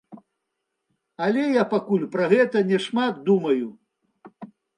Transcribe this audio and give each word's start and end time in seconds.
Але 1.25 1.43
я 1.61 1.65
пакуль 1.73 2.07
пра 2.15 2.25
гэта 2.33 2.65
не 2.73 2.81
шмат 2.87 3.21
думаю. 3.29 3.67